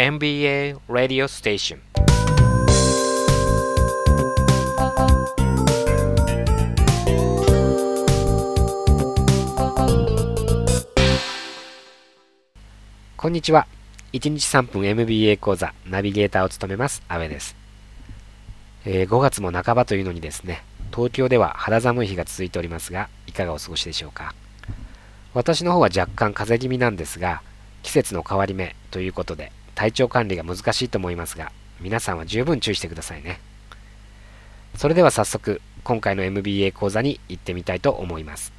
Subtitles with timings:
[0.00, 1.80] MBA Radio Station.
[13.16, 13.66] こんにちは
[14.12, 17.56] 1日3分 MBA 講座ナビゲーターを務めます阿部です、
[18.84, 20.62] えー、5月も半ばというのにですね
[20.94, 24.32] 東京では肌寒い日が続いておりますがいかがお過ごしでしょうか。
[25.34, 27.42] 私の方は若干風邪気味なんですが
[27.82, 33.38] 季節の変わり目ということで体調管理が難しいと思いますが皆さんは十分注意してくださいね
[34.76, 38.52] それでは早速今回の MBA 講座に行ってみたいと思います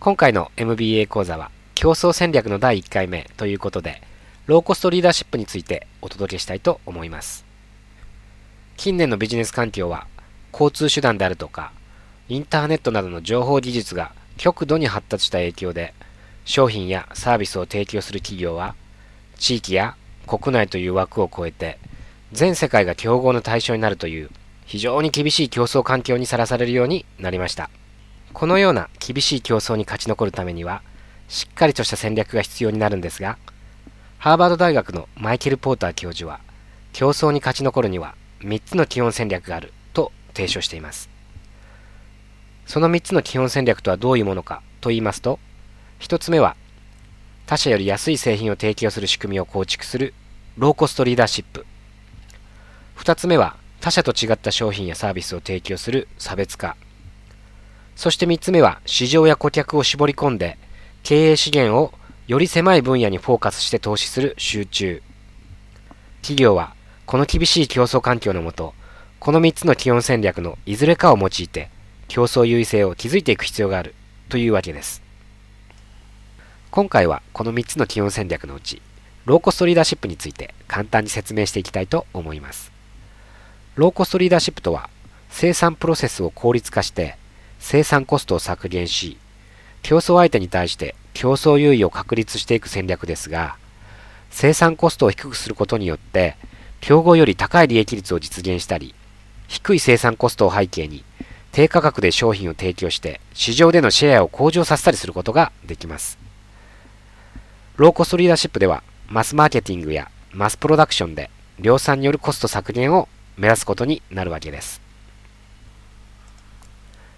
[0.00, 4.00] 今回の MBA 講座は競争戦略の第1回目ということで、
[4.46, 7.44] ローコストリーダーシップについてお届けしたいと思います。
[8.78, 10.06] 近年のビジネス環境は、
[10.54, 11.72] 交通手段であるとか、
[12.30, 15.92] インターネットなどの情報技術が極度に発達した影響で、
[16.46, 18.74] 商品やサービスを提供する企業は、
[19.38, 21.78] 地域や国内という枠を超えて、
[22.32, 24.30] 全世界が競合の対象になるという、
[24.66, 27.70] 非常に厳しい競争環境にさらされるようになりました。
[28.32, 30.82] このような厳しい競争に勝ち残るためには、
[31.28, 33.38] しっかりとした戦略が必要になるんですが、
[34.18, 36.40] ハーバード大学のマイケル・ポーター教授は、
[36.92, 41.08] 競争に勝ち残るには3つの基本戦略があると提唱しています。
[42.66, 45.38] その3つの基本戦略とはどういうものかと言いますと、
[46.00, 46.56] 1つ目は、
[47.46, 50.14] 他社より安い製品を提供する仕組みを構築する
[50.58, 51.64] ローコストリーダーシップ。
[52.96, 56.76] 2つ目は、他社と違った商品やサービスを提供する差別化。
[57.94, 60.58] そして3つ目は、市場や顧客を絞り込んで
[61.04, 61.92] 経営資源を
[62.26, 65.02] より狭い分野にフォーカスして投資する集中。
[66.22, 66.74] 企業は
[67.04, 68.74] この厳しい競争環境のもと、
[69.20, 71.70] この3つの基本戦略のいずれかを用いて
[72.08, 73.94] 競争優位性を築いていく必要がある
[74.28, 75.05] というわけです。
[76.76, 78.82] 今回はこの3つの基本戦略のうち、
[79.24, 82.70] ローコストリーダーシップについて簡単に説明していきたいと思います。
[83.76, 84.90] ローコストリーダーシップとは、
[85.30, 87.16] 生産プロセスを効率化して
[87.58, 89.16] 生産コストを削減し、
[89.80, 93.56] 競争相手に対して競争優位を確立していく戦略ですが、
[94.28, 96.36] 生産コストを低くすることによって、
[96.82, 98.94] 競合より高い利益率を実現したり、
[99.48, 101.04] 低い生産コストを背景に、
[101.52, 106.26] 低価格で商品を提供して、市場でのシェアを向上させたりすることができます。
[107.76, 111.28] ローコストリーダーシップでは、マスマーケティングやマスプロダクションで
[111.60, 113.06] 量産によるコスト削減を
[113.36, 114.80] 目指すことになるわけです。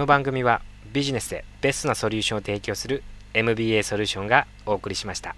[0.00, 0.62] この番組は
[0.94, 3.02] ビジネスでベストなソリューションを提供する
[3.34, 5.36] MBA ソリューションがお送りしました。